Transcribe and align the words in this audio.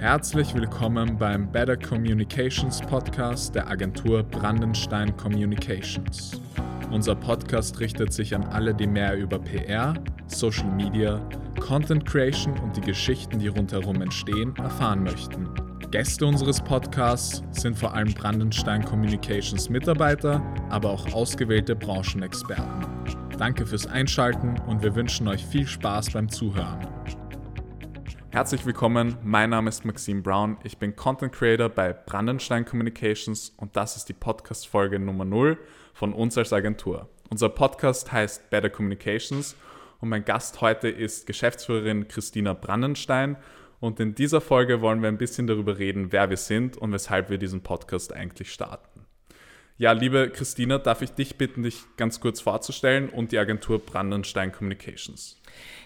Herzlich 0.00 0.54
willkommen 0.54 1.18
beim 1.18 1.52
Better 1.52 1.76
Communications 1.76 2.80
Podcast 2.80 3.54
der 3.54 3.68
Agentur 3.68 4.22
Brandenstein 4.22 5.14
Communications. 5.18 6.40
Unser 6.90 7.14
Podcast 7.14 7.78
richtet 7.80 8.10
sich 8.10 8.34
an 8.34 8.44
alle, 8.44 8.74
die 8.74 8.86
mehr 8.86 9.14
über 9.18 9.38
PR, 9.38 9.92
Social 10.26 10.70
Media, 10.70 11.20
Content 11.60 12.06
Creation 12.06 12.58
und 12.60 12.74
die 12.78 12.80
Geschichten, 12.80 13.40
die 13.40 13.48
rundherum 13.48 14.00
entstehen, 14.00 14.56
erfahren 14.56 15.02
möchten. 15.02 15.50
Gäste 15.90 16.24
unseres 16.24 16.62
Podcasts 16.62 17.42
sind 17.50 17.78
vor 17.78 17.92
allem 17.92 18.14
Brandenstein 18.14 18.82
Communications 18.82 19.68
Mitarbeiter, 19.68 20.42
aber 20.70 20.88
auch 20.88 21.12
ausgewählte 21.12 21.76
Branchenexperten. 21.76 22.86
Danke 23.36 23.66
fürs 23.66 23.86
Einschalten 23.86 24.56
und 24.66 24.82
wir 24.82 24.94
wünschen 24.94 25.28
euch 25.28 25.44
viel 25.44 25.66
Spaß 25.66 26.12
beim 26.12 26.30
Zuhören. 26.30 26.89
Herzlich 28.32 28.64
willkommen, 28.64 29.16
mein 29.24 29.50
Name 29.50 29.68
ist 29.70 29.84
Maxim 29.84 30.22
Brown, 30.22 30.56
ich 30.62 30.78
bin 30.78 30.94
Content 30.94 31.32
Creator 31.32 31.68
bei 31.68 31.92
Brandenstein 31.92 32.64
Communications 32.64 33.52
und 33.56 33.74
das 33.74 33.96
ist 33.96 34.08
die 34.08 34.12
Podcast-Folge 34.12 35.00
Nummer 35.00 35.24
0 35.24 35.58
von 35.94 36.12
uns 36.12 36.38
als 36.38 36.52
Agentur. 36.52 37.08
Unser 37.28 37.48
Podcast 37.48 38.12
heißt 38.12 38.48
Better 38.48 38.70
Communications 38.70 39.56
und 39.98 40.10
mein 40.10 40.24
Gast 40.24 40.60
heute 40.60 40.88
ist 40.88 41.26
Geschäftsführerin 41.26 42.06
Christina 42.06 42.52
Brandenstein 42.52 43.36
und 43.80 43.98
in 43.98 44.14
dieser 44.14 44.40
Folge 44.40 44.80
wollen 44.80 45.02
wir 45.02 45.08
ein 45.08 45.18
bisschen 45.18 45.48
darüber 45.48 45.78
reden, 45.78 46.12
wer 46.12 46.30
wir 46.30 46.36
sind 46.36 46.76
und 46.76 46.92
weshalb 46.92 47.30
wir 47.30 47.38
diesen 47.38 47.64
Podcast 47.64 48.12
eigentlich 48.12 48.52
starten. 48.52 49.06
Ja, 49.76 49.90
liebe 49.90 50.30
Christina, 50.30 50.78
darf 50.78 51.02
ich 51.02 51.10
dich 51.10 51.36
bitten, 51.36 51.64
dich 51.64 51.82
ganz 51.96 52.20
kurz 52.20 52.40
vorzustellen 52.40 53.08
und 53.08 53.32
die 53.32 53.38
Agentur 53.38 53.80
Brandenstein 53.84 54.52
Communications. 54.52 55.39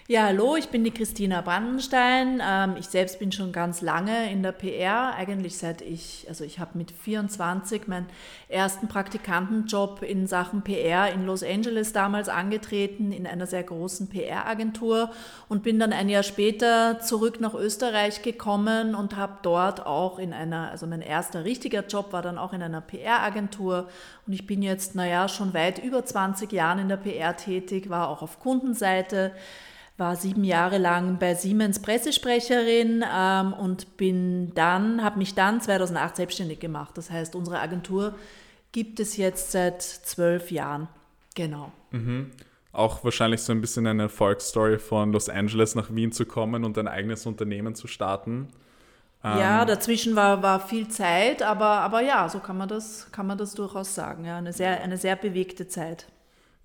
Ja, 0.07 0.25
hallo, 0.25 0.55
ich 0.55 0.67
bin 0.67 0.83
die 0.83 0.91
Christina 0.91 1.41
Brandenstein. 1.41 2.39
Ähm, 2.39 2.75
ich 2.77 2.85
selbst 2.85 3.17
bin 3.17 3.31
schon 3.31 3.51
ganz 3.51 3.81
lange 3.81 4.31
in 4.31 4.43
der 4.43 4.51
PR, 4.51 5.15
eigentlich 5.15 5.57
seit 5.57 5.81
ich, 5.81 6.27
also 6.29 6.43
ich 6.43 6.59
habe 6.59 6.77
mit 6.77 6.91
24 6.91 7.87
meinen 7.87 8.05
ersten 8.47 8.87
Praktikantenjob 8.87 10.03
in 10.03 10.27
Sachen 10.27 10.61
PR 10.61 11.11
in 11.11 11.25
Los 11.25 11.41
Angeles 11.41 11.91
damals 11.91 12.29
angetreten, 12.29 13.11
in 13.11 13.25
einer 13.25 13.47
sehr 13.47 13.63
großen 13.63 14.07
PR-Agentur 14.07 15.09
und 15.49 15.63
bin 15.63 15.79
dann 15.79 15.91
ein 15.91 16.07
Jahr 16.07 16.21
später 16.21 16.99
zurück 16.99 17.41
nach 17.41 17.55
Österreich 17.55 18.21
gekommen 18.21 18.93
und 18.93 19.15
habe 19.15 19.39
dort 19.41 19.87
auch 19.87 20.19
in 20.19 20.33
einer, 20.33 20.69
also 20.69 20.85
mein 20.85 21.01
erster 21.01 21.45
richtiger 21.45 21.83
Job 21.83 22.13
war 22.13 22.21
dann 22.21 22.37
auch 22.37 22.53
in 22.53 22.61
einer 22.61 22.81
PR-Agentur 22.81 23.89
und 24.27 24.33
ich 24.33 24.45
bin 24.45 24.61
jetzt, 24.61 24.93
naja, 24.93 25.27
schon 25.27 25.55
weit 25.55 25.83
über 25.83 26.05
20 26.05 26.51
Jahren 26.51 26.77
in 26.77 26.89
der 26.89 26.97
PR 26.97 27.35
tätig, 27.35 27.89
war 27.89 28.07
auch 28.09 28.21
auf 28.21 28.39
Kundenseite 28.39 29.31
war 29.97 30.15
sieben 30.15 30.43
Jahre 30.43 30.77
lang 30.77 31.19
bei 31.19 31.35
Siemens 31.35 31.81
Pressesprecherin 31.81 33.03
ähm, 33.13 33.53
und 33.53 33.97
bin 33.97 34.53
dann, 34.53 35.03
habe 35.03 35.19
mich 35.19 35.35
dann 35.35 35.61
2008 35.61 36.17
selbstständig 36.17 36.59
gemacht. 36.59 36.97
Das 36.97 37.09
heißt, 37.09 37.35
unsere 37.35 37.59
Agentur 37.59 38.15
gibt 38.71 38.99
es 38.99 39.15
jetzt 39.15 39.51
seit 39.51 39.81
zwölf 39.81 40.51
Jahren. 40.51 40.89
Genau. 41.33 41.71
Mhm. 41.91 42.31
Auch 42.73 43.05
wahrscheinlich 43.05 43.41
so 43.41 43.53
ein 43.53 43.61
bisschen 43.61 43.87
eine 43.87 44.03
Erfolgsstory 44.03 44.79
von 44.79 45.13
Los 45.13 45.29
Angeles 45.29 45.75
nach 45.75 45.95
Wien 45.95 46.11
zu 46.11 46.25
kommen 46.25 46.65
und 46.65 46.77
ein 46.77 46.89
eigenes 46.89 47.25
Unternehmen 47.25 47.73
zu 47.73 47.87
starten. 47.87 48.49
Ja, 49.23 49.61
ähm, 49.61 49.67
dazwischen 49.67 50.15
war, 50.15 50.43
war 50.43 50.59
viel 50.59 50.89
Zeit, 50.89 51.41
aber, 51.41 51.65
aber 51.65 52.01
ja, 52.01 52.27
so 52.27 52.39
kann 52.39 52.57
man 52.57 52.67
das, 52.67 53.11
kann 53.11 53.25
man 53.25 53.37
das 53.37 53.55
durchaus 53.55 53.95
sagen. 53.95 54.25
Ja, 54.25 54.37
eine, 54.37 54.51
sehr, 54.51 54.83
eine 54.83 54.97
sehr 54.97 55.15
bewegte 55.15 55.67
Zeit. 55.67 56.05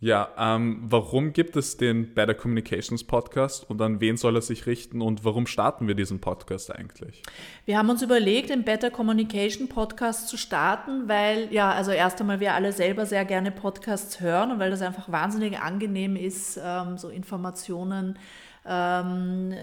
Ja, 0.02 0.30
ähm, 0.38 0.78
warum 0.82 1.34
gibt 1.34 1.56
es 1.56 1.76
den 1.76 2.14
Better 2.14 2.32
Communications 2.32 3.04
Podcast 3.04 3.68
und 3.68 3.82
an 3.82 4.00
wen 4.00 4.16
soll 4.16 4.34
er 4.34 4.40
sich 4.40 4.64
richten 4.64 5.02
und 5.02 5.26
warum 5.26 5.46
starten 5.46 5.88
wir 5.88 5.94
diesen 5.94 6.22
Podcast 6.22 6.74
eigentlich? 6.74 7.22
Wir 7.66 7.76
haben 7.76 7.90
uns 7.90 8.00
überlegt, 8.00 8.48
den 8.48 8.64
Better 8.64 8.90
Communication 8.90 9.68
Podcast 9.68 10.28
zu 10.28 10.38
starten, 10.38 11.06
weil 11.06 11.52
ja, 11.52 11.70
also 11.70 11.90
erst 11.90 12.18
einmal 12.18 12.40
wir 12.40 12.54
alle 12.54 12.72
selber 12.72 13.04
sehr 13.04 13.26
gerne 13.26 13.50
Podcasts 13.50 14.22
hören 14.22 14.52
und 14.52 14.58
weil 14.58 14.70
das 14.70 14.80
einfach 14.80 15.12
wahnsinnig 15.12 15.58
angenehm 15.58 16.16
ist, 16.16 16.58
ähm, 16.64 16.96
so 16.96 17.10
Informationen 17.10 18.18
ähm, 18.66 19.54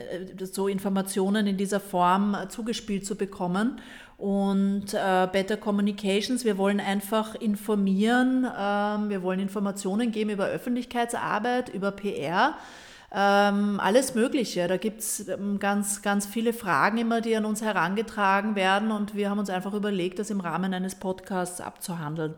so 0.51 0.67
Informationen 0.67 1.47
in 1.47 1.57
dieser 1.57 1.79
Form 1.79 2.35
zugespielt 2.49 3.05
zu 3.05 3.15
bekommen. 3.15 3.79
Und 4.17 4.93
äh, 4.93 5.27
Better 5.31 5.57
Communications, 5.57 6.43
wir 6.43 6.57
wollen 6.57 6.79
einfach 6.79 7.35
informieren, 7.35 8.45
ähm, 8.45 9.09
wir 9.09 9.21
wollen 9.21 9.39
Informationen 9.39 10.11
geben 10.11 10.31
über 10.31 10.47
Öffentlichkeitsarbeit, 10.47 11.69
über 11.69 11.91
PR. 11.91 12.55
Ähm, 13.09 13.79
alles 13.79 14.15
Mögliche. 14.15 14.67
Da 14.67 14.75
gibt 14.75 14.99
es 14.99 15.29
ähm, 15.29 15.59
ganz, 15.59 16.01
ganz 16.01 16.25
viele 16.25 16.51
Fragen 16.51 16.97
immer, 16.97 17.21
die 17.21 17.35
an 17.37 17.45
uns 17.45 17.61
herangetragen 17.61 18.55
werden 18.55 18.91
und 18.91 19.15
wir 19.15 19.29
haben 19.29 19.39
uns 19.39 19.49
einfach 19.49 19.73
überlegt, 19.73 20.19
das 20.19 20.29
im 20.29 20.41
Rahmen 20.41 20.73
eines 20.73 20.95
Podcasts 20.95 21.61
abzuhandeln. 21.61 22.35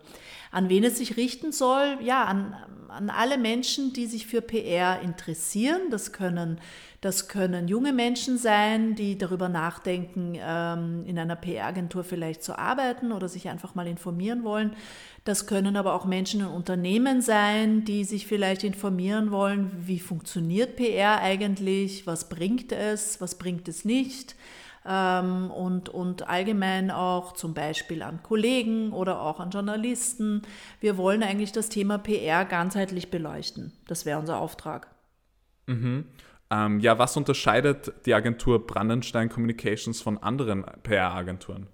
An 0.51 0.69
wen 0.69 0.83
es 0.83 0.97
sich 0.97 1.17
richten 1.17 1.51
soll? 1.51 1.97
Ja, 2.01 2.25
an, 2.25 2.55
an 2.87 3.09
alle 3.09 3.39
Menschen, 3.39 3.93
die 3.93 4.05
sich 4.05 4.27
für 4.27 4.41
PR 4.41 5.01
interessieren. 5.01 5.81
Das 5.89 6.11
können 6.11 6.59
das 7.01 7.29
können 7.29 7.67
junge 7.67 7.93
Menschen 7.93 8.37
sein, 8.37 8.95
die 8.95 9.17
darüber 9.17 9.47
nachdenken, 9.47 10.33
ähm, 10.37 11.05
in 11.05 11.17
einer 11.17 11.35
PR-Agentur 11.35 12.03
vielleicht 12.03 12.43
zu 12.43 12.57
arbeiten 12.57 13.11
oder 13.11 13.29
sich 13.29 13.47
einfach 13.47 13.73
mal 13.75 13.87
informieren 13.87 14.43
wollen. 14.43 14.75
Das 15.23 15.47
können 15.47 15.77
aber 15.77 15.93
auch 15.93 16.05
Menschen 16.05 16.41
in 16.41 16.47
Unternehmen 16.47 17.21
sein, 17.21 17.85
die 17.85 18.03
sich 18.03 18.27
vielleicht 18.27 18.63
informieren 18.63 19.31
wollen, 19.31 19.71
wie 19.85 19.99
funktioniert 19.99 20.75
PR 20.75 21.21
eigentlich, 21.21 22.05
was 22.05 22.27
bringt 22.27 22.71
es, 22.71 23.21
was 23.21 23.35
bringt 23.35 23.67
es 23.67 23.85
nicht 23.85 24.35
ähm, 24.85 25.51
und, 25.51 25.89
und 25.89 26.27
allgemein 26.27 26.91
auch 26.91 27.33
zum 27.33 27.53
Beispiel 27.53 28.01
an 28.01 28.23
Kollegen 28.23 28.91
oder 28.91 29.21
auch 29.21 29.39
an 29.39 29.51
Journalisten. 29.51 30.41
Wir 30.79 30.97
wollen 30.97 31.23
eigentlich 31.23 31.51
das 31.51 31.69
Thema 31.69 31.97
PR 31.97 32.45
ganzheitlich 32.45 33.11
beleuchten. 33.11 33.73
Das 33.87 34.05
wäre 34.05 34.19
unser 34.19 34.39
Auftrag. 34.39 34.87
Mhm. 35.67 36.05
Ähm, 36.51 36.79
ja, 36.79 36.97
was 36.97 37.15
unterscheidet 37.15 37.93
die 38.05 38.13
Agentur 38.13 38.65
Brandenstein 38.65 39.29
Communications 39.29 40.01
von 40.01 40.17
anderen 40.17 40.65
PR-Agenturen? 40.83 41.67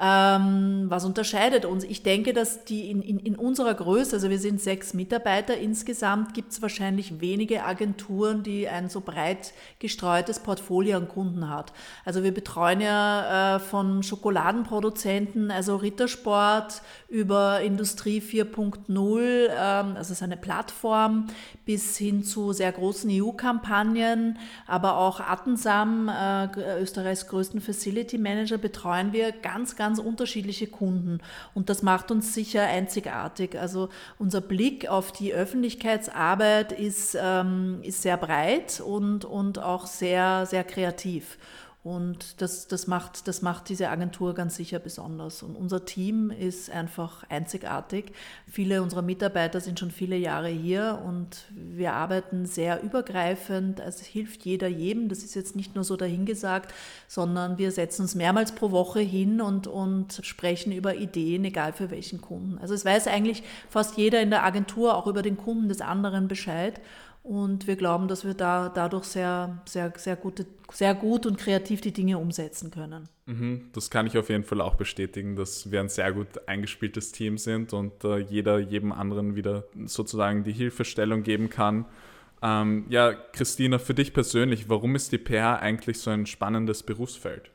Ähm, 0.00 0.86
was 0.88 1.04
unterscheidet 1.04 1.64
uns? 1.64 1.82
Ich 1.82 2.04
denke, 2.04 2.32
dass 2.32 2.64
die 2.64 2.88
in, 2.88 3.02
in, 3.02 3.18
in 3.18 3.34
unserer 3.34 3.74
Größe, 3.74 4.14
also 4.14 4.30
wir 4.30 4.38
sind 4.38 4.60
sechs 4.60 4.94
Mitarbeiter 4.94 5.56
insgesamt, 5.56 6.34
gibt 6.34 6.52
es 6.52 6.62
wahrscheinlich 6.62 7.20
wenige 7.20 7.64
Agenturen, 7.64 8.44
die 8.44 8.68
ein 8.68 8.88
so 8.88 9.00
breit 9.00 9.52
gestreutes 9.80 10.38
Portfolio 10.38 10.98
an 10.98 11.08
Kunden 11.08 11.50
hat. 11.50 11.72
Also 12.04 12.22
wir 12.22 12.32
betreuen 12.32 12.80
ja 12.80 13.56
äh, 13.56 13.58
von 13.58 14.04
Schokoladenproduzenten, 14.04 15.50
also 15.50 15.74
Rittersport 15.74 16.82
über 17.08 17.60
Industrie 17.62 18.20
4.0, 18.20 19.48
ähm, 19.50 19.96
also 19.96 20.00
es 20.00 20.10
ist 20.10 20.22
eine 20.22 20.36
Plattform, 20.36 21.26
bis 21.64 21.96
hin 21.96 22.22
zu 22.22 22.52
sehr 22.52 22.70
großen 22.70 23.10
EU-Kampagnen, 23.12 24.38
aber 24.66 24.96
auch 24.96 25.18
Attensam, 25.18 26.08
äh, 26.08 26.80
Österreichs 26.80 27.26
größten 27.26 27.60
Facility 27.60 28.16
Manager, 28.16 28.58
betreuen 28.58 29.12
wir 29.12 29.32
ganz, 29.32 29.74
ganz 29.74 29.87
ganz 29.88 29.98
unterschiedliche 29.98 30.66
Kunden 30.66 31.20
und 31.54 31.70
das 31.70 31.82
macht 31.82 32.10
uns 32.10 32.34
sicher 32.34 32.62
einzigartig. 32.62 33.58
Also 33.58 33.88
unser 34.18 34.42
Blick 34.42 34.86
auf 34.86 35.12
die 35.12 35.32
Öffentlichkeitsarbeit 35.32 36.72
ist, 36.72 37.16
ähm, 37.18 37.80
ist 37.82 38.02
sehr 38.02 38.18
breit 38.18 38.82
und, 38.84 39.24
und 39.24 39.58
auch 39.58 39.86
sehr, 39.86 40.44
sehr 40.44 40.62
kreativ. 40.62 41.38
Und 41.84 42.42
das, 42.42 42.66
das, 42.66 42.88
macht, 42.88 43.28
das 43.28 43.40
macht 43.40 43.68
diese 43.68 43.88
Agentur 43.88 44.34
ganz 44.34 44.56
sicher 44.56 44.80
besonders. 44.80 45.44
Und 45.44 45.54
unser 45.54 45.84
Team 45.84 46.30
ist 46.30 46.70
einfach 46.70 47.22
einzigartig. 47.30 48.12
Viele 48.48 48.82
unserer 48.82 49.02
Mitarbeiter 49.02 49.60
sind 49.60 49.78
schon 49.78 49.92
viele 49.92 50.16
Jahre 50.16 50.48
hier 50.48 51.00
und 51.06 51.46
wir 51.50 51.92
arbeiten 51.92 52.46
sehr 52.46 52.82
übergreifend. 52.82 53.78
Es 53.78 54.00
hilft 54.00 54.44
jeder 54.44 54.66
jedem. 54.66 55.08
Das 55.08 55.18
ist 55.18 55.36
jetzt 55.36 55.54
nicht 55.54 55.76
nur 55.76 55.84
so 55.84 55.96
dahingesagt, 55.96 56.74
sondern 57.06 57.58
wir 57.58 57.70
setzen 57.70 58.02
uns 58.02 58.16
mehrmals 58.16 58.52
pro 58.52 58.72
Woche 58.72 59.00
hin 59.00 59.40
und, 59.40 59.68
und 59.68 60.20
sprechen 60.24 60.72
über 60.72 60.96
Ideen, 60.96 61.44
egal 61.44 61.72
für 61.72 61.92
welchen 61.92 62.20
Kunden. 62.20 62.58
Also 62.58 62.74
es 62.74 62.84
weiß 62.84 63.06
eigentlich 63.06 63.44
fast 63.70 63.96
jeder 63.96 64.20
in 64.20 64.30
der 64.30 64.44
Agentur 64.44 64.96
auch 64.96 65.06
über 65.06 65.22
den 65.22 65.36
Kunden 65.36 65.68
des 65.68 65.80
anderen 65.80 66.26
Bescheid. 66.26 66.80
Und 67.28 67.66
wir 67.66 67.76
glauben, 67.76 68.08
dass 68.08 68.24
wir 68.24 68.32
da 68.32 68.70
dadurch 68.70 69.04
sehr, 69.04 69.60
sehr, 69.66 69.92
sehr, 69.98 70.16
gute, 70.16 70.46
sehr 70.72 70.94
gut 70.94 71.26
und 71.26 71.36
kreativ 71.36 71.82
die 71.82 71.92
Dinge 71.92 72.16
umsetzen 72.16 72.70
können. 72.70 73.06
Mhm, 73.26 73.68
das 73.74 73.90
kann 73.90 74.06
ich 74.06 74.16
auf 74.16 74.30
jeden 74.30 74.44
Fall 74.44 74.62
auch 74.62 74.76
bestätigen, 74.76 75.36
dass 75.36 75.70
wir 75.70 75.80
ein 75.80 75.90
sehr 75.90 76.10
gut 76.12 76.48
eingespieltes 76.48 77.12
Team 77.12 77.36
sind 77.36 77.74
und 77.74 78.02
äh, 78.02 78.16
jeder 78.16 78.58
jedem 78.58 78.92
anderen 78.92 79.36
wieder 79.36 79.64
sozusagen 79.84 80.42
die 80.42 80.54
Hilfestellung 80.54 81.22
geben 81.22 81.50
kann. 81.50 81.84
Ähm, 82.40 82.86
ja, 82.88 83.12
Christina, 83.12 83.78
für 83.78 83.92
dich 83.92 84.14
persönlich, 84.14 84.70
warum 84.70 84.94
ist 84.94 85.12
die 85.12 85.18
PR 85.18 85.60
eigentlich 85.60 85.98
so 85.98 86.08
ein 86.08 86.24
spannendes 86.24 86.82
Berufsfeld? 86.82 87.50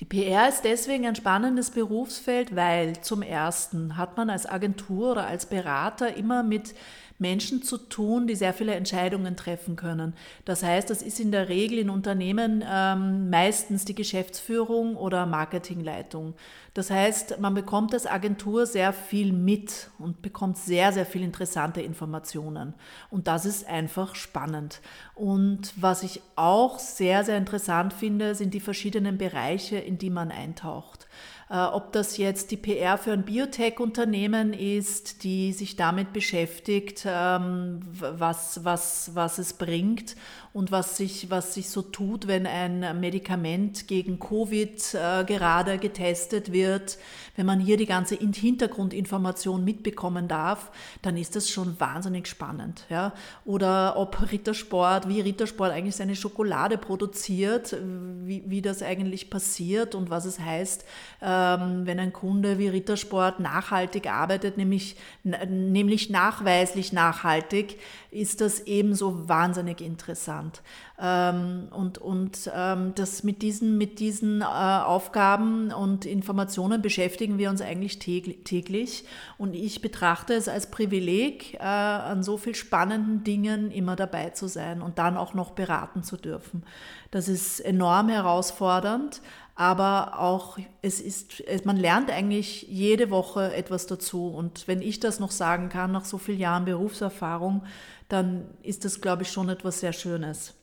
Die 0.00 0.04
PR 0.04 0.48
ist 0.48 0.62
deswegen 0.62 1.06
ein 1.06 1.16
spannendes 1.16 1.70
Berufsfeld, 1.70 2.54
weil 2.54 3.00
zum 3.00 3.22
Ersten 3.22 3.96
hat 3.96 4.16
man 4.16 4.30
als 4.30 4.46
Agentur 4.46 5.12
oder 5.12 5.26
als 5.26 5.46
Berater 5.46 6.16
immer 6.16 6.42
mit 6.42 6.74
Menschen 7.18 7.62
zu 7.62 7.78
tun, 7.78 8.26
die 8.26 8.34
sehr 8.34 8.52
viele 8.52 8.74
Entscheidungen 8.74 9.36
treffen 9.36 9.76
können. 9.76 10.14
Das 10.44 10.62
heißt, 10.62 10.90
das 10.90 11.00
ist 11.00 11.18
in 11.18 11.32
der 11.32 11.48
Regel 11.48 11.78
in 11.78 11.90
Unternehmen 11.90 12.62
ähm, 12.68 13.30
meistens 13.30 13.84
die 13.84 13.94
Geschäftsführung 13.94 14.96
oder 14.96 15.24
Marketingleitung. 15.24 16.34
Das 16.74 16.90
heißt, 16.90 17.40
man 17.40 17.54
bekommt 17.54 17.94
als 17.94 18.06
Agentur 18.06 18.66
sehr 18.66 18.92
viel 18.92 19.32
mit 19.32 19.88
und 19.98 20.20
bekommt 20.20 20.58
sehr, 20.58 20.92
sehr 20.92 21.06
viel 21.06 21.22
interessante 21.22 21.80
Informationen. 21.80 22.74
Und 23.08 23.28
das 23.28 23.46
ist 23.46 23.66
einfach 23.66 24.14
spannend. 24.14 24.82
Und 25.14 25.72
was 25.76 26.02
ich 26.02 26.20
auch 26.34 26.78
sehr, 26.78 27.24
sehr 27.24 27.38
interessant 27.38 27.94
finde, 27.94 28.34
sind 28.34 28.52
die 28.52 28.60
verschiedenen 28.60 29.16
Bereiche, 29.16 29.55
in 29.58 29.98
die 29.98 30.10
man 30.10 30.30
eintaucht. 30.30 31.08
Äh, 31.48 31.58
ob 31.58 31.92
das 31.92 32.16
jetzt 32.16 32.50
die 32.50 32.56
PR 32.56 32.98
für 32.98 33.12
ein 33.12 33.24
Biotech-Unternehmen 33.24 34.52
ist, 34.52 35.22
die 35.22 35.52
sich 35.52 35.76
damit 35.76 36.12
beschäftigt, 36.12 37.06
ähm, 37.06 37.80
was, 37.84 38.64
was, 38.64 39.12
was 39.14 39.38
es 39.38 39.52
bringt 39.52 40.16
und 40.52 40.72
was 40.72 40.96
sich, 40.96 41.30
was 41.30 41.54
sich 41.54 41.70
so 41.70 41.82
tut, 41.82 42.26
wenn 42.26 42.46
ein 42.46 42.98
Medikament 42.98 43.86
gegen 43.86 44.18
Covid 44.18 44.94
äh, 44.94 45.24
gerade 45.24 45.78
getestet 45.78 46.50
wird. 46.50 46.98
Wenn 47.36 47.46
man 47.46 47.60
hier 47.60 47.76
die 47.76 47.86
ganze 47.86 48.16
Hintergrundinformation 48.16 49.62
mitbekommen 49.62 50.26
darf, 50.26 50.72
dann 51.02 51.16
ist 51.16 51.36
das 51.36 51.48
schon 51.48 51.78
wahnsinnig 51.78 52.26
spannend. 52.26 52.86
Ja? 52.88 53.12
Oder 53.44 53.96
ob 53.96 54.32
Rittersport, 54.32 55.08
wie 55.08 55.20
Rittersport 55.20 55.70
eigentlich 55.70 55.94
seine 55.94 56.16
Schokolade 56.16 56.76
produziert, 56.76 57.76
wie, 58.24 58.42
wie 58.46 58.62
das 58.62 58.82
eigentlich 58.82 59.30
passiert 59.30 59.94
und 59.94 60.10
was 60.10 60.24
es 60.24 60.40
heißt, 60.40 60.84
ähm, 61.22 61.35
wenn 61.84 61.98
ein 61.98 62.12
Kunde 62.12 62.58
wie 62.58 62.68
Rittersport 62.68 63.40
nachhaltig 63.40 64.10
arbeitet, 64.10 64.56
nämlich, 64.56 64.96
nämlich 65.22 66.10
nachweislich 66.10 66.92
nachhaltig, 66.92 67.78
ist 68.10 68.40
das 68.40 68.60
ebenso 68.60 69.28
wahnsinnig 69.28 69.80
interessant. 69.80 70.62
Ähm, 70.98 71.68
und 71.72 71.98
und 71.98 72.50
ähm, 72.54 72.92
das 72.94 73.22
mit 73.22 73.42
diesen, 73.42 73.76
mit 73.76 73.98
diesen 73.98 74.40
äh, 74.40 74.44
Aufgaben 74.44 75.70
und 75.70 76.06
Informationen 76.06 76.80
beschäftigen 76.80 77.36
wir 77.36 77.50
uns 77.50 77.60
eigentlich 77.60 77.98
täglich. 77.98 79.04
Und 79.36 79.54
ich 79.54 79.82
betrachte 79.82 80.34
es 80.34 80.48
als 80.48 80.70
Privileg, 80.70 81.54
äh, 81.54 81.58
an 81.58 82.22
so 82.22 82.38
viel 82.38 82.54
spannenden 82.54 83.24
Dingen 83.24 83.70
immer 83.70 83.96
dabei 83.96 84.30
zu 84.30 84.48
sein 84.48 84.80
und 84.80 84.98
dann 84.98 85.16
auch 85.16 85.34
noch 85.34 85.50
beraten 85.50 86.02
zu 86.02 86.16
dürfen. 86.16 86.64
Das 87.10 87.28
ist 87.28 87.60
enorm 87.60 88.08
herausfordernd, 88.08 89.20
aber 89.56 90.20
auch 90.20 90.58
es 90.82 91.00
ist, 91.00 91.42
man 91.64 91.78
lernt 91.78 92.10
eigentlich 92.10 92.66
jede 92.68 93.10
Woche 93.10 93.54
etwas 93.54 93.86
dazu. 93.86 94.28
Und 94.28 94.68
wenn 94.68 94.82
ich 94.82 95.00
das 95.00 95.18
noch 95.18 95.30
sagen 95.30 95.70
kann, 95.70 95.92
nach 95.92 96.04
so 96.04 96.18
vielen 96.18 96.38
Jahren 96.38 96.66
Berufserfahrung, 96.66 97.64
dann 98.08 98.44
ist 98.62 98.84
das, 98.84 99.00
glaube 99.00 99.22
ich, 99.22 99.32
schon 99.32 99.48
etwas 99.48 99.80
sehr 99.80 99.94
Schönes. 99.94 100.54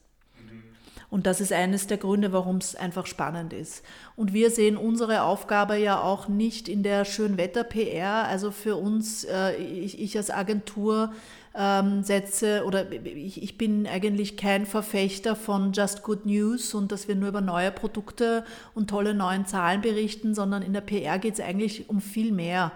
Und 1.14 1.28
das 1.28 1.42
ist 1.42 1.54
eines 1.54 1.86
der 1.86 1.98
Gründe, 1.98 2.34
warum 2.34 2.58
es 2.58 2.76
einfach 2.76 3.06
spannend 3.06 3.54
ist. 3.54 3.86
Und 4.16 4.34
wir 4.34 4.50
sehen 4.50 4.78
unsere 4.78 5.22
Aufgabe 5.22 5.78
ja 5.78 6.02
auch 6.02 6.28
nicht 6.28 6.68
in 6.68 6.82
der 6.82 7.06
Schönwetter-PR. 7.06 8.26
Also 8.28 8.50
für 8.50 8.78
uns, 8.78 9.24
äh, 9.24 9.56
ich, 9.58 10.02
ich 10.02 10.18
als 10.18 10.32
Agentur 10.32 11.14
ähm, 11.54 12.02
setze 12.02 12.64
oder 12.66 12.92
ich, 12.92 13.44
ich 13.44 13.60
bin 13.60 13.86
eigentlich 13.86 14.38
kein 14.38 14.66
Verfechter 14.66 15.36
von 15.36 15.72
Just 15.72 16.02
Good 16.02 16.26
News 16.26 16.74
und 16.74 16.92
dass 16.92 17.08
wir 17.08 17.14
nur 17.14 17.30
über 17.30 17.42
neue 17.42 17.72
Produkte 17.72 18.44
und 18.74 18.90
tolle 18.90 19.14
neuen 19.14 19.46
Zahlen 19.46 19.82
berichten, 19.82 20.34
sondern 20.34 20.64
in 20.64 20.74
der 20.74 20.82
PR 20.82 21.20
geht 21.20 21.36
es 21.36 21.40
eigentlich 21.40 21.90
um 21.90 22.02
viel 22.02 22.32
mehr. 22.32 22.72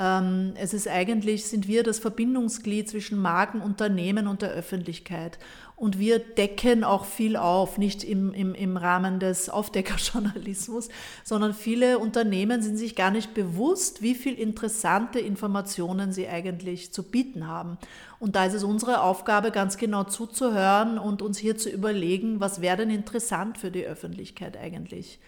Ähm, 0.00 0.54
es 0.56 0.72
ist 0.72 0.88
eigentlich, 0.88 1.44
sind 1.44 1.68
wir 1.68 1.82
das 1.82 1.98
Verbindungsglied 1.98 2.88
zwischen 2.88 3.18
Marken, 3.18 3.60
Unternehmen 3.60 4.26
und 4.26 4.40
der 4.40 4.48
Öffentlichkeit. 4.48 5.38
Und 5.76 5.98
wir 5.98 6.18
decken 6.18 6.84
auch 6.84 7.04
viel 7.04 7.36
auf, 7.36 7.76
nicht 7.76 8.02
im, 8.02 8.32
im, 8.32 8.54
im 8.54 8.76
Rahmen 8.78 9.20
des 9.20 9.50
Aufdeckerjournalismus, 9.50 10.88
sondern 11.22 11.52
viele 11.52 11.98
Unternehmen 11.98 12.62
sind 12.62 12.76
sich 12.76 12.96
gar 12.96 13.10
nicht 13.10 13.34
bewusst, 13.34 14.00
wie 14.00 14.14
viel 14.14 14.34
interessante 14.34 15.20
Informationen 15.20 16.12
sie 16.12 16.28
eigentlich 16.28 16.92
zu 16.92 17.02
bieten 17.02 17.46
haben. 17.46 17.76
Und 18.18 18.36
da 18.36 18.46
ist 18.46 18.54
es 18.54 18.64
unsere 18.64 19.02
Aufgabe, 19.02 19.50
ganz 19.50 19.76
genau 19.76 20.04
zuzuhören 20.04 20.98
und 20.98 21.20
uns 21.20 21.36
hier 21.38 21.58
zu 21.58 21.68
überlegen, 21.68 22.40
was 22.40 22.62
wäre 22.62 22.78
denn 22.78 22.90
interessant 22.90 23.58
für 23.58 23.70
die 23.70 23.84
Öffentlichkeit 23.84 24.56
eigentlich. 24.56 25.18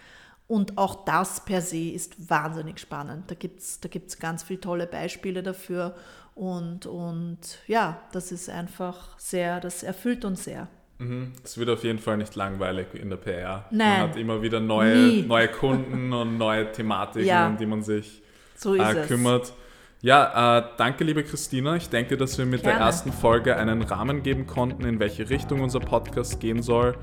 Und 0.47 0.77
auch 0.77 1.05
das 1.05 1.45
per 1.45 1.61
se 1.61 1.89
ist 1.89 2.29
wahnsinnig 2.29 2.79
spannend. 2.79 3.31
Da 3.31 3.35
gibt 3.35 3.59
es 3.59 3.79
da 3.79 3.89
gibt's 3.89 4.19
ganz 4.19 4.43
viele 4.43 4.59
tolle 4.59 4.87
Beispiele 4.87 5.41
dafür. 5.41 5.95
Und, 6.35 6.85
und 6.85 7.39
ja, 7.67 8.01
das 8.11 8.31
ist 8.31 8.49
einfach 8.49 9.17
sehr, 9.19 9.59
das 9.59 9.83
erfüllt 9.83 10.25
uns 10.25 10.43
sehr. 10.43 10.67
Mhm. 10.99 11.33
Es 11.43 11.57
wird 11.57 11.69
auf 11.69 11.83
jeden 11.83 11.99
Fall 11.99 12.17
nicht 12.17 12.35
langweilig 12.35 12.87
in 12.93 13.09
der 13.09 13.17
PR. 13.17 13.65
Nein, 13.71 13.99
man 13.99 14.09
hat 14.09 14.15
immer 14.15 14.41
wieder 14.41 14.59
neue, 14.59 15.23
neue 15.23 15.47
Kunden 15.47 16.13
und 16.13 16.37
neue 16.37 16.71
Thematiken, 16.71 17.27
ja, 17.27 17.47
um 17.47 17.57
die 17.57 17.65
man 17.65 17.83
sich 17.83 18.21
so 18.55 18.75
äh, 18.75 19.05
kümmert. 19.07 19.53
Ja, 20.01 20.57
äh, 20.57 20.63
danke 20.77 21.03
liebe 21.05 21.23
Christina. 21.23 21.77
Ich 21.77 21.89
denke, 21.89 22.17
dass 22.17 22.37
wir 22.37 22.45
mit 22.45 22.63
Gerne. 22.63 22.77
der 22.77 22.85
ersten 22.87 23.13
Folge 23.13 23.55
einen 23.55 23.81
Rahmen 23.81 24.21
geben 24.21 24.47
konnten, 24.47 24.83
in 24.83 24.99
welche 24.99 25.29
Richtung 25.29 25.61
unser 25.61 25.79
Podcast 25.79 26.39
gehen 26.41 26.61
soll. 26.61 26.97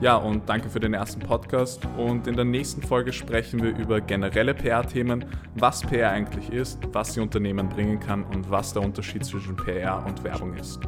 Ja, 0.00 0.16
und 0.16 0.48
danke 0.48 0.68
für 0.68 0.80
den 0.80 0.92
ersten 0.92 1.20
Podcast. 1.20 1.80
Und 1.96 2.26
in 2.26 2.34
der 2.34 2.44
nächsten 2.44 2.82
Folge 2.82 3.12
sprechen 3.12 3.62
wir 3.62 3.76
über 3.76 4.00
generelle 4.00 4.52
PR-Themen, 4.52 5.24
was 5.54 5.82
PR 5.82 6.10
eigentlich 6.10 6.50
ist, 6.50 6.80
was 6.92 7.14
sie 7.14 7.20
Unternehmen 7.20 7.68
bringen 7.68 8.00
kann 8.00 8.24
und 8.24 8.50
was 8.50 8.72
der 8.72 8.82
Unterschied 8.82 9.24
zwischen 9.24 9.56
PR 9.56 10.04
und 10.04 10.24
Werbung 10.24 10.54
ist. 10.54 10.80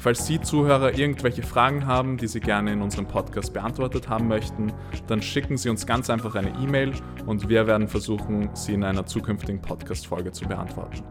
Falls 0.00 0.26
Sie 0.26 0.40
Zuhörer 0.40 0.96
irgendwelche 0.96 1.42
Fragen 1.42 1.86
haben, 1.86 2.16
die 2.16 2.26
Sie 2.26 2.40
gerne 2.40 2.72
in 2.72 2.82
unserem 2.82 3.06
Podcast 3.06 3.52
beantwortet 3.52 4.08
haben 4.08 4.28
möchten, 4.28 4.72
dann 5.06 5.22
schicken 5.22 5.56
Sie 5.56 5.68
uns 5.68 5.86
ganz 5.86 6.08
einfach 6.10 6.34
eine 6.34 6.50
E-Mail 6.62 6.92
und 7.26 7.48
wir 7.48 7.66
werden 7.66 7.88
versuchen, 7.88 8.50
sie 8.54 8.74
in 8.74 8.84
einer 8.84 9.06
zukünftigen 9.06 9.60
Podcast-Folge 9.60 10.32
zu 10.32 10.46
beantworten. 10.46 11.02